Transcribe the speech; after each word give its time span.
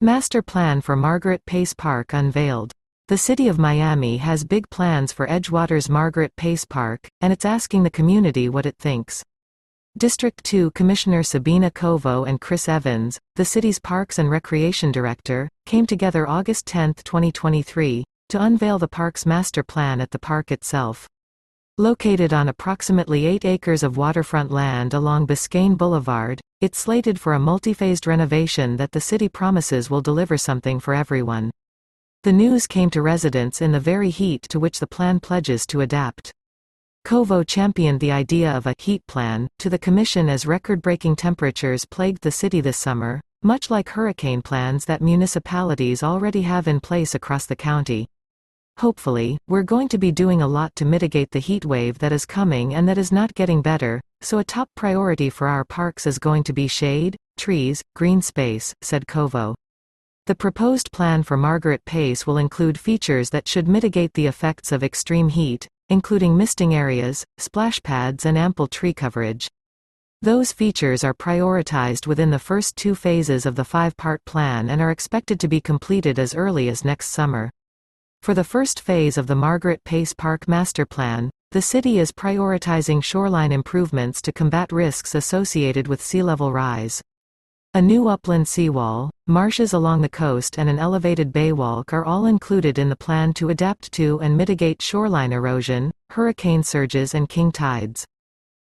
Master 0.00 0.42
Plan 0.42 0.80
for 0.80 0.94
Margaret 0.94 1.44
Pace 1.44 1.74
Park 1.74 2.12
unveiled. 2.12 2.72
The 3.08 3.18
City 3.18 3.48
of 3.48 3.58
Miami 3.58 4.18
has 4.18 4.44
big 4.44 4.70
plans 4.70 5.12
for 5.12 5.26
Edgewater's 5.26 5.90
Margaret 5.90 6.36
Pace 6.36 6.64
Park, 6.64 7.08
and 7.20 7.32
it's 7.32 7.44
asking 7.44 7.82
the 7.82 7.90
community 7.90 8.48
what 8.48 8.64
it 8.64 8.76
thinks. 8.78 9.24
District 9.96 10.44
2 10.44 10.70
Commissioner 10.70 11.24
Sabina 11.24 11.72
Covo 11.72 12.28
and 12.28 12.40
Chris 12.40 12.68
Evans, 12.68 13.18
the 13.34 13.44
city's 13.44 13.80
Parks 13.80 14.20
and 14.20 14.30
Recreation 14.30 14.92
Director, 14.92 15.48
came 15.66 15.84
together 15.84 16.28
August 16.28 16.64
10, 16.66 16.94
2023, 17.02 18.04
to 18.28 18.40
unveil 18.40 18.78
the 18.78 18.86
park's 18.86 19.26
master 19.26 19.64
plan 19.64 20.00
at 20.00 20.12
the 20.12 20.18
park 20.20 20.52
itself. 20.52 21.08
Located 21.76 22.32
on 22.32 22.46
approximately 22.46 23.26
8 23.26 23.44
acres 23.44 23.82
of 23.82 23.96
waterfront 23.96 24.52
land 24.52 24.94
along 24.94 25.26
Biscayne 25.26 25.76
Boulevard, 25.76 26.40
it's 26.60 26.78
slated 26.78 27.20
for 27.20 27.34
a 27.34 27.38
multi-phased 27.38 28.04
renovation 28.08 28.76
that 28.78 28.90
the 28.90 29.00
city 29.00 29.28
promises 29.28 29.88
will 29.88 30.00
deliver 30.00 30.36
something 30.36 30.80
for 30.80 30.92
everyone. 30.92 31.52
The 32.24 32.32
news 32.32 32.66
came 32.66 32.90
to 32.90 33.00
residents 33.00 33.62
in 33.62 33.70
the 33.70 33.78
very 33.78 34.10
heat 34.10 34.42
to 34.48 34.58
which 34.58 34.80
the 34.80 34.86
plan 34.88 35.20
pledges 35.20 35.64
to 35.66 35.82
adapt. 35.82 36.32
Covo 37.04 37.46
championed 37.46 38.00
the 38.00 38.10
idea 38.10 38.50
of 38.50 38.66
a 38.66 38.74
heat 38.76 39.06
plan 39.06 39.48
to 39.60 39.70
the 39.70 39.78
commission 39.78 40.28
as 40.28 40.46
record-breaking 40.46 41.14
temperatures 41.14 41.84
plagued 41.84 42.22
the 42.22 42.32
city 42.32 42.60
this 42.60 42.76
summer, 42.76 43.20
much 43.44 43.70
like 43.70 43.90
hurricane 43.90 44.42
plans 44.42 44.84
that 44.86 45.00
municipalities 45.00 46.02
already 46.02 46.42
have 46.42 46.66
in 46.66 46.80
place 46.80 47.14
across 47.14 47.46
the 47.46 47.54
county. 47.54 48.08
Hopefully, 48.78 49.38
we're 49.48 49.64
going 49.64 49.88
to 49.88 49.98
be 49.98 50.12
doing 50.12 50.40
a 50.40 50.46
lot 50.46 50.72
to 50.76 50.84
mitigate 50.84 51.32
the 51.32 51.40
heat 51.40 51.64
wave 51.64 51.98
that 51.98 52.12
is 52.12 52.24
coming 52.24 52.74
and 52.74 52.88
that 52.88 52.96
is 52.96 53.10
not 53.10 53.34
getting 53.34 53.60
better, 53.60 54.00
so 54.20 54.38
a 54.38 54.44
top 54.44 54.68
priority 54.76 55.28
for 55.28 55.48
our 55.48 55.64
parks 55.64 56.06
is 56.06 56.20
going 56.20 56.44
to 56.44 56.52
be 56.52 56.68
shade, 56.68 57.16
trees, 57.36 57.82
green 57.96 58.22
space, 58.22 58.72
said 58.80 59.04
Covo. 59.08 59.56
The 60.26 60.36
proposed 60.36 60.92
plan 60.92 61.24
for 61.24 61.36
Margaret 61.36 61.84
Pace 61.86 62.24
will 62.24 62.38
include 62.38 62.78
features 62.78 63.30
that 63.30 63.48
should 63.48 63.66
mitigate 63.66 64.14
the 64.14 64.28
effects 64.28 64.70
of 64.70 64.84
extreme 64.84 65.30
heat, 65.30 65.66
including 65.88 66.36
misting 66.36 66.72
areas, 66.72 67.24
splash 67.36 67.82
pads 67.82 68.26
and 68.26 68.38
ample 68.38 68.68
tree 68.68 68.94
coverage. 68.94 69.48
Those 70.22 70.52
features 70.52 71.02
are 71.02 71.14
prioritized 71.14 72.06
within 72.06 72.30
the 72.30 72.38
first 72.38 72.76
two 72.76 72.94
phases 72.94 73.44
of 73.44 73.56
the 73.56 73.64
five-part 73.64 74.24
plan 74.24 74.70
and 74.70 74.80
are 74.80 74.92
expected 74.92 75.40
to 75.40 75.48
be 75.48 75.60
completed 75.60 76.20
as 76.20 76.32
early 76.32 76.68
as 76.68 76.84
next 76.84 77.08
summer. 77.08 77.50
For 78.22 78.34
the 78.34 78.44
first 78.44 78.80
phase 78.80 79.16
of 79.16 79.26
the 79.26 79.34
Margaret 79.34 79.82
Pace 79.84 80.12
Park 80.12 80.46
Master 80.46 80.84
Plan, 80.84 81.30
the 81.52 81.62
city 81.62 81.98
is 81.98 82.12
prioritizing 82.12 83.02
shoreline 83.02 83.52
improvements 83.52 84.20
to 84.20 84.32
combat 84.32 84.70
risks 84.70 85.14
associated 85.14 85.88
with 85.88 86.02
sea 86.02 86.22
level 86.22 86.52
rise. 86.52 87.00
A 87.72 87.80
new 87.80 88.08
upland 88.08 88.46
seawall, 88.46 89.10
marshes 89.26 89.72
along 89.72 90.02
the 90.02 90.08
coast 90.10 90.58
and 90.58 90.68
an 90.68 90.78
elevated 90.78 91.32
baywalk 91.32 91.92
are 91.94 92.04
all 92.04 92.26
included 92.26 92.78
in 92.78 92.90
the 92.90 92.96
plan 92.96 93.32
to 93.34 93.48
adapt 93.48 93.92
to 93.92 94.20
and 94.20 94.36
mitigate 94.36 94.82
shoreline 94.82 95.32
erosion, 95.32 95.90
hurricane 96.10 96.62
surges 96.62 97.14
and 97.14 97.30
king 97.30 97.50
tides. 97.50 98.04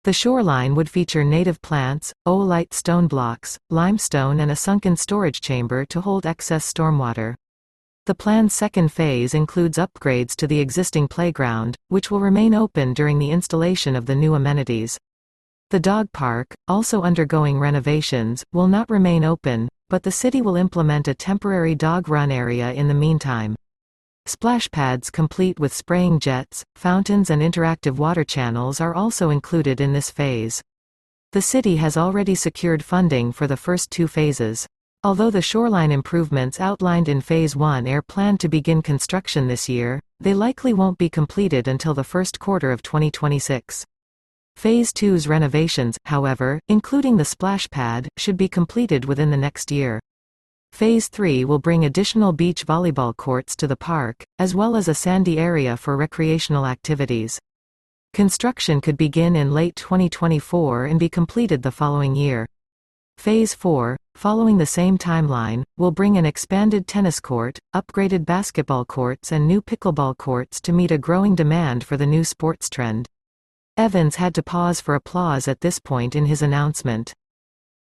The 0.05 0.13
shoreline 0.13 0.75
would 0.75 0.91
feature 0.91 1.25
native 1.25 1.63
plants, 1.63 2.13
oolite 2.27 2.75
stone 2.75 3.07
blocks, 3.07 3.59
limestone 3.71 4.41
and 4.41 4.51
a 4.51 4.57
sunken 4.57 4.97
storage 4.97 5.41
chamber 5.41 5.87
to 5.87 6.03
hold 6.03 6.27
excess 6.27 6.71
stormwater. 6.71 7.37
The 8.07 8.15
plan's 8.15 8.55
second 8.55 8.93
phase 8.93 9.35
includes 9.35 9.79
upgrades 9.79 10.37
to 10.37 10.47
the 10.47 10.61
existing 10.61 11.09
playground, 11.09 11.75
which 11.89 12.09
will 12.09 12.21
remain 12.21 12.55
open 12.55 12.95
during 12.95 13.19
the 13.19 13.33
installation 13.33 13.97
of 13.97 14.07
the 14.07 14.15
new 14.15 14.37
amenities. 14.37 14.97
The 15.71 15.81
dog 15.81 16.13
park, 16.13 16.55
also 16.69 17.03
undergoing 17.03 17.59
renovations, 17.59 18.45
will 18.53 18.69
not 18.69 18.89
remain 18.91 19.25
open, 19.25 19.69
but 19.91 20.05
the 20.05 20.13
city 20.13 20.41
will 20.41 20.55
implement 20.55 21.09
a 21.09 21.15
temporary 21.15 21.75
dog 21.75 22.09
run 22.09 22.31
area 22.31 22.73
in 22.73 22.87
the 22.87 22.95
meantime. 22.95 23.57
Splash 24.25 24.71
pads 24.71 25.11
complete 25.11 25.59
with 25.59 25.75
spraying 25.75 26.21
jets, 26.21 26.63
fountains 26.77 27.31
and 27.31 27.43
interactive 27.43 27.97
water 27.97 28.23
channels 28.23 28.81
are 28.81 28.95
also 28.95 29.31
included 29.31 29.81
in 29.81 29.93
this 29.93 30.13
phase. 30.13 30.63
The 31.33 31.43
city 31.43 31.75
has 31.79 31.97
already 31.97 32.37
secured 32.37 32.85
funding 32.85 33.33
for 33.33 33.49
the 33.49 33.57
first 33.57 33.91
two 33.91 34.07
phases. 34.07 34.69
Although 35.07 35.31
the 35.31 35.41
shoreline 35.41 35.93
improvements 35.93 36.59
outlined 36.59 37.09
in 37.09 37.21
Phase 37.21 37.55
1 37.55 37.87
are 37.87 38.03
planned 38.03 38.41
to 38.41 38.49
begin 38.49 38.83
construction 38.83 39.47
this 39.47 39.69
year, 39.69 40.01
they 40.19 40.35
likely 40.35 40.73
won't 40.73 40.99
be 40.99 41.09
completed 41.09 41.69
until 41.69 41.95
the 41.95 42.03
first 42.03 42.41
quarter 42.41 42.73
of 42.73 42.83
2026. 42.83 43.85
Phase 44.57 44.93
2's 44.93 45.29
renovations, 45.29 45.97
however, 46.07 46.59
including 46.67 47.19
the 47.19 47.25
splash 47.25 47.71
pad, 47.71 48.09
should 48.17 48.37
be 48.37 48.49
completed 48.49 49.05
within 49.05 49.31
the 49.31 49.37
next 49.37 49.71
year. 49.71 50.01
Phase 50.73 51.07
3 51.07 51.45
will 51.45 51.61
bring 51.61 51.85
additional 51.85 52.33
beach 52.33 52.67
volleyball 52.67 53.17
courts 53.17 53.55
to 53.55 53.69
the 53.69 53.77
park, 53.77 54.25
as 54.41 54.57
well 54.57 54.75
as 54.75 54.89
a 54.89 54.95
sandy 54.95 55.39
area 55.39 55.77
for 55.77 55.97
recreational 55.97 56.67
activities. 56.67 57.39
Construction 58.13 58.81
could 58.81 58.97
begin 58.97 59.37
in 59.37 59.55
late 59.55 59.77
2024 59.77 60.87
and 60.87 60.99
be 60.99 61.09
completed 61.09 61.63
the 61.63 61.71
following 61.71 62.17
year. 62.17 62.49
Phase 63.19 63.55
4, 63.55 63.97
following 64.15 64.59
the 64.59 64.67
same 64.67 64.97
timeline, 64.97 65.65
will 65.77 65.91
bring 65.91 66.17
an 66.17 66.25
expanded 66.25 66.87
tennis 66.87 67.19
court, 67.19 67.59
upgraded 67.75 68.25
basketball 68.25 68.85
courts 68.85 69.33
and 69.33 69.49
new 69.49 69.61
pickleball 69.61 70.17
courts 70.17 70.61
to 70.61 70.73
meet 70.73 70.93
a 70.93 70.99
growing 70.99 71.35
demand 71.35 71.83
for 71.83 71.97
the 71.97 72.07
new 72.07 72.23
sports 72.23 72.71
trend. 72.71 73.09
Evans 73.77 74.17
had 74.17 74.35
to 74.37 74.43
pause 74.43 74.81
for 74.81 74.95
applause 74.95 75.49
at 75.49 75.61
this 75.61 75.79
point 75.79 76.15
in 76.15 76.27
his 76.27 76.41
announcement. 76.41 77.15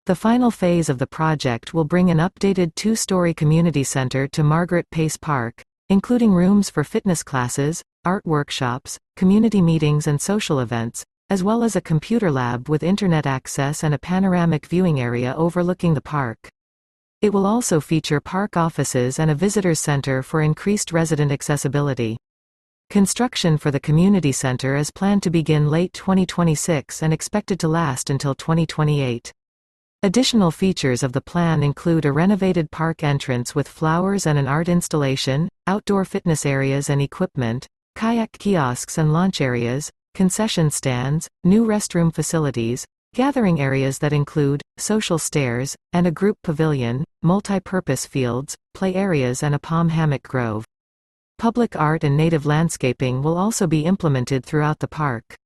The 0.07 0.17
final 0.17 0.51
phase 0.51 0.89
of 0.89 0.99
the 0.99 1.07
project 1.07 1.73
will 1.73 1.85
bring 1.85 2.11
an 2.11 2.19
updated 2.19 2.75
two-story 2.75 3.33
community 3.33 3.85
center 3.85 4.27
to 4.29 4.43
Margaret 4.43 4.91
Pace 4.91 5.17
Park, 5.17 5.63
including 5.89 6.33
rooms 6.33 6.71
for 6.71 6.83
fitness 6.83 7.23
classes, 7.23 7.83
art 8.05 8.27
workshops, 8.27 8.99
community 9.17 9.63
meetings 9.63 10.07
and 10.07 10.21
social 10.21 10.61
events, 10.61 11.05
as 11.29 11.43
well 11.43 11.65
as 11.65 11.75
a 11.75 11.81
computer 11.81 12.31
lab 12.31 12.69
with 12.69 12.85
internet 12.85 13.27
access 13.27 13.83
and 13.83 13.93
a 13.93 13.99
panoramic 13.99 14.67
viewing 14.67 15.01
area 15.01 15.35
overlooking 15.37 15.95
the 15.95 16.01
park. 16.01 16.49
It 17.21 17.33
will 17.33 17.47
also 17.47 17.81
feature 17.81 18.21
park 18.21 18.57
offices 18.57 19.19
and 19.19 19.31
a 19.31 19.35
visitors 19.35 19.81
center 19.81 20.23
for 20.23 20.41
increased 20.43 20.93
resident 20.93 21.33
accessibility. 21.33 22.17
Construction 22.91 23.59
for 23.59 23.73
the 23.73 23.81
community 23.81 24.31
center 24.31 24.77
is 24.77 24.93
planned 24.93 25.25
to 25.25 25.31
begin 25.31 25.69
late 25.69 25.93
2026 25.93 27.03
and 27.03 27.13
expected 27.13 27.59
to 27.59 27.69
last 27.69 28.11
until 28.11 28.35
2028. 28.35 29.33
Additional 30.05 30.53
features 30.53 31.03
of 31.03 31.13
the 31.13 31.21
plan 31.21 31.65
include 31.65 32.05
a 32.05 32.13
renovated 32.13 32.71
park 32.71 33.03
entrance 33.03 33.57
with 33.57 33.67
flowers 33.67 34.27
and 34.27 34.39
an 34.39 34.47
art 34.47 34.69
installation, 34.69 35.49
outdoor 35.67 36.05
fitness 36.05 36.47
areas 36.47 36.89
and 36.89 37.03
equipment, 37.03 37.67
kayak 37.97 38.31
kiosks 38.39 38.99
and 38.99 39.13
launch 39.13 39.41
areas, 39.41 39.91
concession 40.17 40.71
stands, 40.71 41.29
new 41.45 41.67
restroom 41.67 42.11
facilities, 42.13 42.87
gathering 43.15 43.61
areas 43.61 43.99
that 43.99 44.15
include, 44.15 44.63
social 44.79 45.19
stairs, 45.19 45.77
and 45.93 46.07
a 46.07 46.11
group 46.11 46.39
pavilion, 46.43 47.05
multi-purpose 47.23 48.07
fields, 48.07 48.57
play 48.73 48.95
areas 48.95 49.43
and 49.43 49.55
a 49.55 49.59
palm 49.59 49.91
hammock 49.91 50.23
grove. 50.23 50.65
Public 51.39 51.77
art 51.77 52.03
and 52.03 52.17
native 52.17 52.47
landscaping 52.47 53.23
will 53.23 53.37
also 53.37 53.67
be 53.67 53.85
implemented 53.85 54.43
throughout 54.43 54.79
the 54.79 54.89
park. 54.89 55.37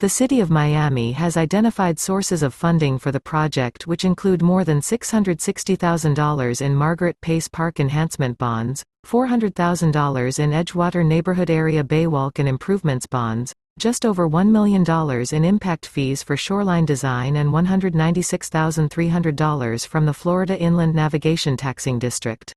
The 0.00 0.08
City 0.08 0.40
of 0.40 0.48
Miami 0.48 1.12
has 1.12 1.36
identified 1.36 1.98
sources 1.98 2.42
of 2.42 2.54
funding 2.54 2.98
for 2.98 3.12
the 3.12 3.20
project 3.20 3.86
which 3.86 4.06
include 4.06 4.40
more 4.40 4.64
than 4.64 4.80
$660,000 4.80 6.60
in 6.62 6.74
Margaret 6.74 7.20
Pace 7.20 7.48
Park 7.48 7.78
enhancement 7.78 8.38
bonds, 8.38 8.82
$400,000 9.06 10.38
in 10.38 10.50
Edgewater 10.52 11.04
Neighborhood 11.04 11.50
Area 11.50 11.84
Baywalk 11.84 12.38
and 12.38 12.48
Improvements 12.48 13.06
bonds, 13.06 13.52
just 13.78 14.04
over 14.04 14.28
$1 14.28 14.50
million 14.50 14.84
in 15.32 15.44
impact 15.44 15.86
fees 15.86 16.22
for 16.22 16.36
shoreline 16.36 16.84
design 16.84 17.36
and 17.36 17.50
$196,300 17.50 19.86
from 19.86 20.04
the 20.04 20.12
Florida 20.12 20.58
Inland 20.58 20.94
Navigation 20.94 21.56
Taxing 21.56 21.98
District. 21.98 22.52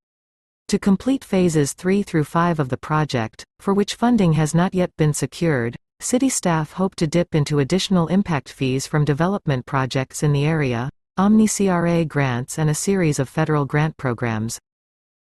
To 0.67 0.77
complete 0.79 1.23
phases 1.23 1.71
3 1.73 2.03
through 2.03 2.23
5 2.23 2.59
of 2.59 2.69
the 2.69 2.77
project, 2.77 3.43
for 3.59 3.73
which 3.73 3.95
funding 3.95 4.33
has 4.33 4.53
not 4.55 4.73
yet 4.73 4.95
been 4.97 5.13
secured, 5.13 5.75
city 5.99 6.29
staff 6.29 6.71
hope 6.73 6.95
to 6.95 7.05
dip 7.05 7.35
into 7.35 7.59
additional 7.59 8.07
impact 8.07 8.49
fees 8.49 8.87
from 8.87 9.05
development 9.05 9.65
projects 9.65 10.23
in 10.23 10.33
the 10.33 10.45
area, 10.45 10.89
Omni-CRA 11.17 12.05
grants 12.05 12.57
and 12.57 12.69
a 12.69 12.75
series 12.75 13.19
of 13.19 13.29
federal 13.29 13.65
grant 13.65 13.95
programs. 13.97 14.57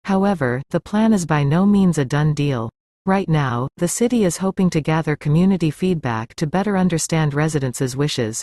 However, 0.04 0.62
the 0.70 0.80
plan 0.80 1.12
is 1.12 1.24
by 1.24 1.44
no 1.44 1.64
means 1.64 1.98
a 1.98 2.04
done 2.04 2.34
deal. 2.34 2.68
Right 3.06 3.28
now, 3.28 3.68
the 3.76 3.86
city 3.86 4.24
is 4.24 4.38
hoping 4.38 4.70
to 4.70 4.80
gather 4.80 5.14
community 5.14 5.70
feedback 5.70 6.34
to 6.36 6.46
better 6.46 6.78
understand 6.78 7.34
residents' 7.34 7.94
wishes. 7.94 8.42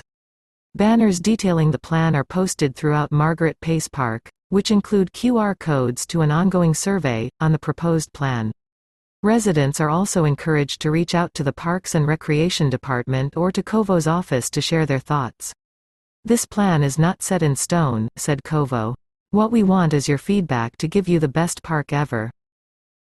Banners 0.75 1.19
detailing 1.19 1.72
the 1.72 1.80
plan 1.80 2.16
are 2.16 2.24
posted 2.24 2.75
throughout 2.75 3.12
Margaret 3.12 3.60
Pace 3.60 3.88
Park, 3.88 4.30
which 4.50 4.69
include 4.69 5.13
QR 5.13 5.58
codes 5.58 6.06
to 6.06 6.22
an 6.22 6.30
ongoing 6.30 6.75
survey, 6.75 7.31
on 7.40 7.52
the 7.52 7.58
proposed 7.58 8.13
plan. 8.13 8.52
Residents 9.24 9.81
are 9.81 9.90
also 9.90 10.25
encouraged 10.25 10.80
to 10.81 10.92
reach 10.92 11.16
out 11.16 11.34
to 11.34 11.44
the 11.44 11.54
Parks 11.54 11.96
and 11.96 12.06
Recreation 12.06 12.69
Department 12.69 13.36
or 13.36 13.52
to 13.52 13.63
Covo's 13.63 14.06
office 14.06 14.52
to 14.52 14.62
share 14.62 14.86
their 14.86 15.00
thoughts. 15.00 15.52
This 16.24 16.46
plan 16.46 16.84
is 16.84 17.00
not 17.00 17.24
set 17.24 17.42
in 17.42 17.56
stone, 17.56 18.10
said 18.16 18.44
Covo. 18.44 18.94
What 19.31 19.52
we 19.52 19.63
want 19.63 19.96
is 19.96 20.08
your 20.08 20.19
feedback 20.19 20.78
to 20.78 20.88
give 20.88 21.08
you 21.08 21.19
the 21.19 21.28
best 21.28 21.63
park 21.63 21.92
ever. 21.92 22.30